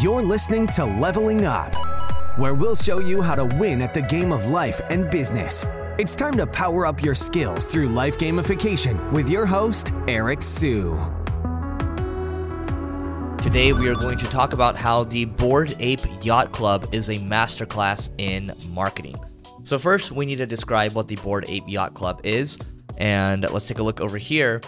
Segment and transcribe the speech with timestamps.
[0.00, 1.74] You're listening to Leveling Up,
[2.38, 5.64] where we'll show you how to win at the game of life and business.
[5.98, 10.94] It's time to power up your skills through life gamification with your host, Eric Siu.
[13.42, 17.16] Today, we are going to talk about how the Bored Ape Yacht Club is a
[17.16, 19.16] masterclass in marketing.
[19.62, 22.58] So, first, we need to describe what the Bored Ape Yacht Club is.
[22.98, 24.60] And let's take a look over here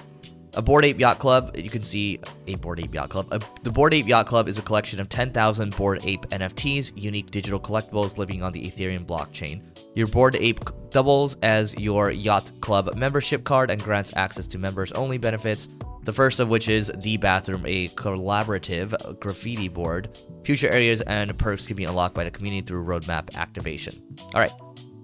[0.56, 3.28] a Bored Ape Yacht Club, you can see a Bored Ape Yacht Club.
[3.32, 7.30] A, the Bored Ape Yacht Club is a collection of 10,000 Bored Ape NFTs, unique
[7.30, 9.62] digital collectibles living on the Ethereum blockchain.
[9.94, 14.92] Your Bored Ape doubles as your Yacht Club membership card and grants access to members
[14.92, 15.68] only benefits.
[16.04, 20.18] The first of which is The Bathroom, a collaborative graffiti board.
[20.44, 24.02] Future areas and perks can be unlocked by the community through roadmap activation.
[24.34, 24.52] All right,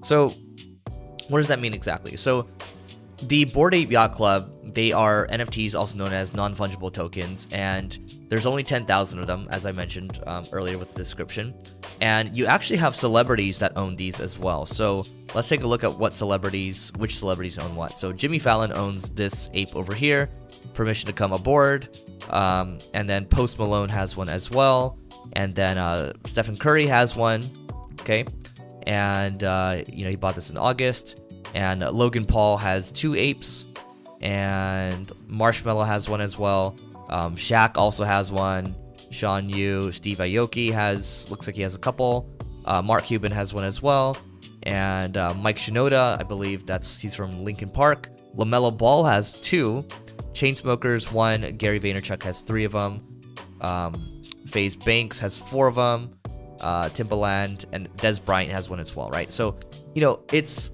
[0.02, 0.34] so
[1.30, 2.16] what does that mean exactly?
[2.16, 2.48] So,
[3.22, 7.98] the Bored Ape Yacht Club they are NFTs, also known as non fungible tokens, and
[8.28, 11.54] there's only 10,000 of them, as I mentioned um, earlier with the description.
[12.00, 14.66] And you actually have celebrities that own these as well.
[14.66, 15.04] So
[15.34, 17.98] let's take a look at what celebrities, which celebrities own what.
[17.98, 20.30] So Jimmy Fallon owns this ape over here,
[20.72, 21.98] permission to come aboard.
[22.30, 24.98] Um, and then Post Malone has one as well.
[25.34, 27.42] And then uh, Stephen Curry has one.
[28.00, 28.24] Okay.
[28.84, 31.20] And, uh, you know, he bought this in August.
[31.54, 33.66] And Logan Paul has two apes
[34.20, 36.76] and Marshmello has one as well.
[37.08, 38.76] Um, Shaq also has one.
[39.10, 42.30] Sean Yu, Steve Aoki has looks like he has a couple.
[42.64, 44.16] Uh, Mark Cuban has one as well,
[44.62, 48.10] and uh, Mike Shinoda, I believe that's he's from Linkin Park.
[48.36, 49.84] LaMelo Ball has two.
[50.32, 51.56] Chainsmokers one.
[51.56, 53.24] Gary Vaynerchuk has three of them.
[53.60, 56.14] Um, FaZe Banks has four of them.
[56.60, 59.32] Uh, Timbaland and Dez Bryant has one as well, right?
[59.32, 59.58] So,
[59.94, 60.72] you know, it's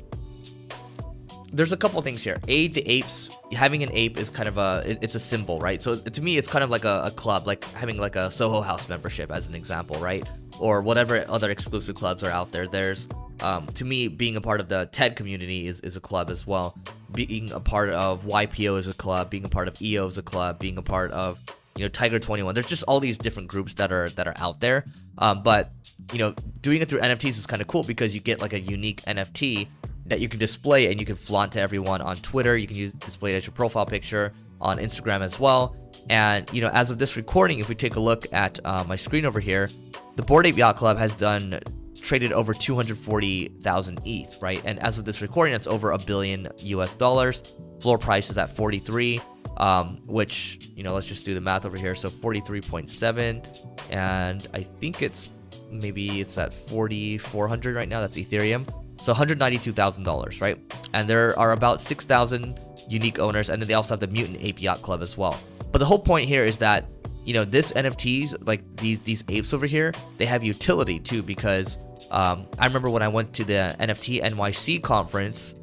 [1.57, 2.39] there's a couple things here.
[2.49, 5.81] A, the apes, having an ape is kind of a, it's a symbol, right?
[5.81, 8.61] So to me, it's kind of like a, a, club, like having like a Soho
[8.61, 10.27] House membership as an example, right?
[10.61, 12.69] Or whatever other exclusive clubs are out there.
[12.69, 13.09] There's,
[13.41, 16.47] um, to me, being a part of the TED community is, is a club as
[16.47, 16.77] well.
[17.13, 19.31] Being a part of YPO is a club.
[19.31, 20.59] Being a part of EO is a club.
[20.59, 21.41] Being a part of,
[21.75, 22.55] you know, Tiger 21.
[22.55, 24.85] There's just all these different groups that are that are out there.
[25.19, 25.73] Um, but
[26.13, 28.61] you know, doing it through NFTs is kind of cool because you get like a
[28.61, 29.67] unique NFT
[30.09, 32.57] that you can display and you can flaunt to everyone on Twitter.
[32.57, 35.77] You can use display it as your profile picture on Instagram as well.
[36.09, 38.97] And you know, as of this recording, if we take a look at uh, my
[38.97, 39.69] screen over here,
[40.17, 41.61] the Bored Ape Yacht Club has done
[42.01, 44.63] traded over 240,000 ETH, right?
[44.65, 47.43] And as of this recording, it's over a billion US dollars.
[47.81, 49.21] Floor price is at 43,
[49.57, 51.95] um, which you know, let's just do the math over here.
[51.95, 55.31] So 43.7, and I think it's
[55.71, 58.01] maybe it's at 4,400 right now.
[58.01, 58.86] That's Ethereum.
[58.97, 60.59] So $192,000, right?
[60.93, 64.61] And there are about 6,000 unique owners, and then they also have the Mutant Ape
[64.61, 65.39] Yacht Club as well.
[65.73, 66.87] But the whole point here is that
[67.25, 71.79] you know this NFTs like these these apes over here, they have utility too because
[72.11, 75.55] um, I remember when I went to the NFT NYC conference,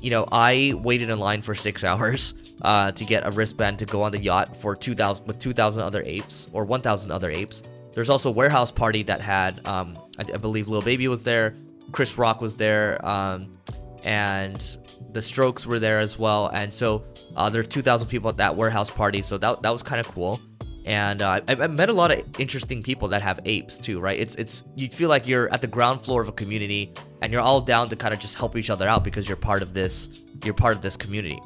[0.00, 3.86] you know I waited in line for six hours uh, to get a wristband to
[3.86, 7.62] go on the yacht for 2,000 with 2,000 other apes or 1,000 other apes.
[7.94, 11.54] There's also warehouse party that had um, I, I believe Lil Baby was there.
[11.90, 13.58] Chris Rock was there, um,
[14.04, 14.78] and
[15.12, 16.48] the Strokes were there as well.
[16.48, 17.04] And so
[17.36, 19.22] uh, there are 2,000 people at that warehouse party.
[19.22, 20.40] So that, that was kind of cool.
[20.84, 24.18] And uh, I, I, met a lot of interesting people that have apes too, right?
[24.18, 27.40] It's it's you feel like you're at the ground floor of a community, and you're
[27.40, 30.08] all down to kind of just help each other out because you're part of this
[30.44, 31.40] you're part of this community.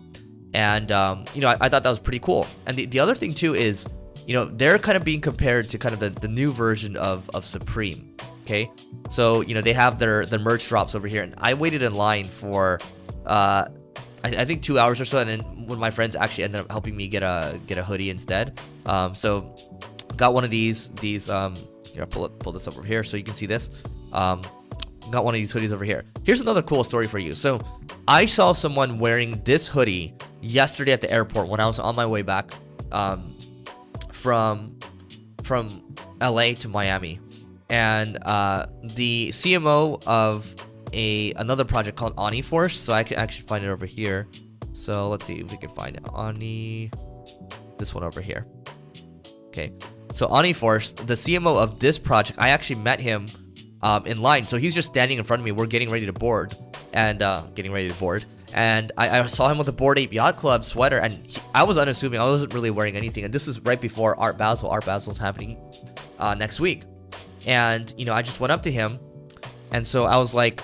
[0.54, 2.46] And um, you know, I, I, thought that was pretty cool.
[2.64, 3.86] And the, the other thing too is,
[4.26, 7.28] you know, they're kind of being compared to kind of the, the new version of
[7.34, 8.16] of Supreme.
[8.46, 8.70] Okay,
[9.08, 11.94] so you know they have their their merch drops over here, and I waited in
[11.94, 12.78] line for,
[13.24, 13.66] uh,
[14.22, 16.60] I, I think two hours or so, and then one of my friends actually ended
[16.60, 18.60] up helping me get a get a hoodie instead.
[18.86, 19.52] Um, so
[20.16, 21.56] got one of these these um,
[21.92, 23.72] here pull pull this over here so you can see this.
[24.12, 24.42] Um,
[25.10, 26.04] got one of these hoodies over here.
[26.22, 27.32] Here's another cool story for you.
[27.32, 27.60] So
[28.06, 32.06] I saw someone wearing this hoodie yesterday at the airport when I was on my
[32.06, 32.52] way back
[32.92, 33.36] um,
[34.12, 34.78] from
[35.42, 35.82] from
[36.20, 37.18] LA to Miami
[37.70, 40.54] and uh, the CMO of
[40.92, 42.78] a another project called Oni Force.
[42.78, 44.28] So I can actually find it over here.
[44.72, 46.02] So let's see if we can find it.
[46.12, 46.90] Oni,
[47.78, 48.46] this one over here.
[49.48, 49.72] Okay,
[50.12, 53.28] so Oni Force, the CMO of this project, I actually met him
[53.82, 54.44] um, in line.
[54.44, 55.52] So he's just standing in front of me.
[55.52, 56.54] We're getting ready to board
[56.92, 58.26] and uh, getting ready to board.
[58.54, 61.64] And I, I, saw him with a Bored Ape Yacht Club sweater, and he, I
[61.64, 62.20] was unassuming.
[62.20, 63.24] I wasn't really wearing anything.
[63.24, 64.70] And this is right before Art Basel.
[64.70, 65.58] Art Basel is happening
[66.18, 66.84] uh, next week.
[67.46, 68.98] And, you know, I just went up to him.
[69.70, 70.60] And so I was like,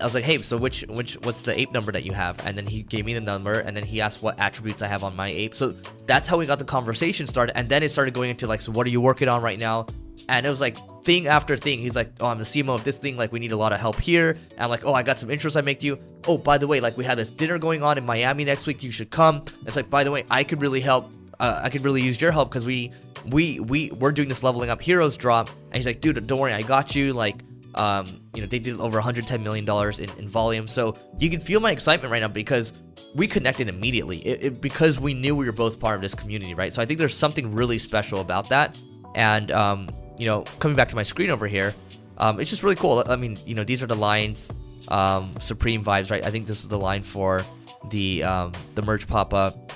[0.00, 2.44] I was like, hey, so which which what's the ape number that you have?
[2.46, 5.02] And then he gave me the number, and then he asked what attributes I have
[5.02, 5.54] on my ape.
[5.54, 5.74] So
[6.06, 8.70] that's how we got the conversation started, and then it started going into like, so
[8.70, 9.86] what are you working on right now?
[10.28, 11.80] And it was like thing after thing.
[11.80, 13.16] He's like, oh, I'm the CMO of this thing.
[13.16, 14.38] Like, we need a lot of help here.
[14.52, 15.98] And I'm like, oh, I got some intros I make to you.
[16.26, 18.82] Oh, by the way, like we had this dinner going on in Miami next week.
[18.82, 19.44] You should come.
[19.66, 21.10] It's like, by the way, I could really help.
[21.40, 22.92] Uh, I could really use your help because we
[23.26, 25.48] we we we're doing this leveling up heroes drop.
[25.48, 27.12] And he's like, dude, don't worry, I got you.
[27.12, 27.42] Like
[27.74, 30.66] um, you know, they did over 110 million dollars in, in volume.
[30.66, 32.72] So you can feel my excitement right now because
[33.14, 36.54] we connected immediately it, it, because we knew we were both part of this community,
[36.54, 36.72] right?
[36.72, 38.78] So I think there's something really special about that.
[39.14, 41.74] And um, you know, coming back to my screen over here,
[42.18, 43.02] um, it's just really cool.
[43.06, 44.50] I mean, you know, these are the lines,
[44.88, 46.24] um, Supreme vibes, right?
[46.24, 47.44] I think this is the line for
[47.88, 49.72] the um, the merge pop up,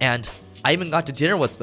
[0.00, 0.28] and
[0.64, 1.60] I even got to dinner with.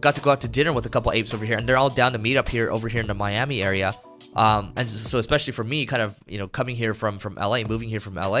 [0.00, 1.90] Got to go out to dinner with a couple apes over here, and they're all
[1.90, 3.94] down to meet up here over here in the Miami area.
[4.36, 7.62] Um, and so especially for me, kind of you know coming here from from LA,
[7.64, 8.38] moving here from LA,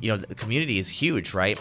[0.00, 1.60] you know the community is huge, right?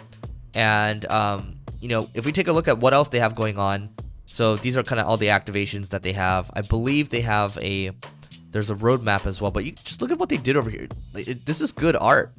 [0.54, 3.58] And um, you know if we take a look at what else they have going
[3.58, 3.90] on,
[4.26, 6.52] so these are kind of all the activations that they have.
[6.54, 7.92] I believe they have a
[8.52, 10.88] there's a roadmap as well, but you just look at what they did over here.
[11.16, 12.34] It, this is good art.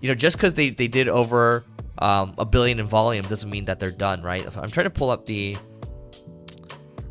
[0.00, 1.64] You know, just because they they did over
[1.98, 4.50] um, a billion in volume doesn't mean that they're done, right?
[4.52, 5.56] So I'm trying to pull up the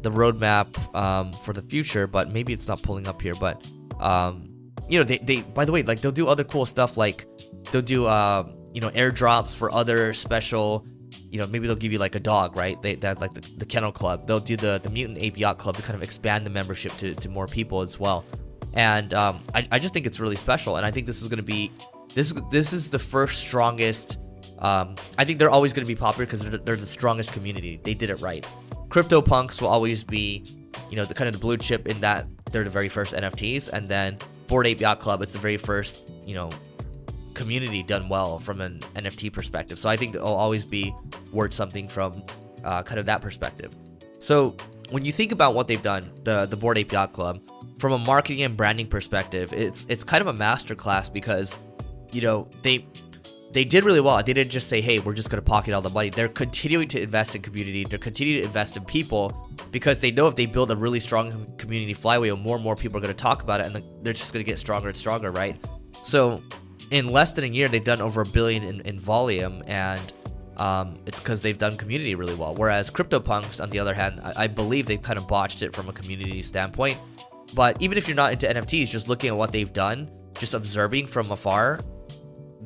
[0.04, 3.36] the roadmap um, for the future, but maybe it's not pulling up here.
[3.36, 3.66] But
[4.00, 4.50] um,
[4.88, 7.26] you know, they, they by the way, like they'll do other cool stuff, like
[7.72, 10.86] they'll do uh, you know airdrops for other special.
[11.30, 12.80] You know, maybe they'll give you like a dog, right?
[12.82, 14.28] They that like the, the kennel club.
[14.28, 17.16] They'll do the the mutant ape yacht club to kind of expand the membership to,
[17.16, 18.26] to more people as well.
[18.74, 21.42] And um, I, I just think it's really special, and I think this is to
[21.42, 21.72] be
[22.14, 24.18] this this is the first strongest.
[24.60, 27.80] Um, I think they're always going to be popular because they're, they're the strongest community.
[27.84, 28.46] They did it right.
[28.94, 30.44] CryptoPunks will always be,
[30.92, 33.70] you know, the kind of the blue chip in that they're the very first NFTs,
[33.70, 36.52] and then Bored Ape Yacht Club, it's the very first, you know,
[37.34, 39.80] community done well from an NFT perspective.
[39.80, 40.94] So I think it'll always be
[41.32, 42.24] worth something from
[42.64, 43.76] uh, kind of that perspective.
[44.20, 44.56] So
[44.92, 47.42] when you think about what they've done, the the Bored Ape Yacht Club,
[47.80, 51.56] from a marketing and branding perspective, it's it's kind of a masterclass because,
[52.12, 52.86] you know, they
[53.54, 54.18] they did really well.
[54.24, 56.10] They didn't just say, hey, we're just going to pocket all the money.
[56.10, 57.86] They're continuing to invest in community.
[57.86, 61.54] They're continuing to invest in people because they know if they build a really strong
[61.58, 64.34] community flywheel, more and more people are going to talk about it and they're just
[64.34, 65.56] going to get stronger and stronger, right?
[66.02, 66.42] So
[66.90, 70.14] in less than a year, they've done over a billion in, in volume and
[70.58, 72.56] um, it's because they've done community really well.
[72.56, 75.90] Whereas CryptoPunks, on the other hand, I, I believe they've kind of botched it from
[75.90, 76.98] a community standpoint.
[77.54, 80.10] But even if you're not into NFTs, just looking at what they've done,
[80.40, 81.82] just observing from afar,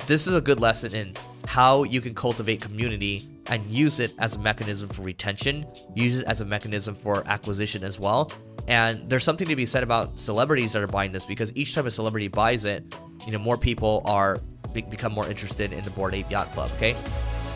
[0.05, 1.15] this is a good lesson in
[1.47, 5.65] how you can cultivate community and use it as a mechanism for retention,
[5.95, 8.31] use it as a mechanism for acquisition as well.
[8.67, 11.87] And there's something to be said about celebrities that are buying this because each time
[11.87, 12.93] a celebrity buys it,
[13.25, 14.41] you know, more people are
[14.89, 16.69] become more interested in the Bored Ape Yacht Club.
[16.75, 16.95] Okay.